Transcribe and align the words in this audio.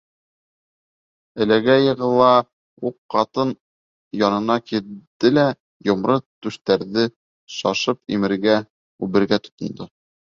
Эләгә-йығыла 1.45 2.29
ул 2.89 2.95
ҡатын 3.15 3.53
янына 4.21 4.55
килде 4.71 5.31
лә, 5.37 5.45
йомро 5.91 6.19
түштәрҙе 6.47 7.07
шашып 7.59 8.03
имергә, 8.19 8.57
үбергә 9.09 9.41
тотондо. 9.49 9.89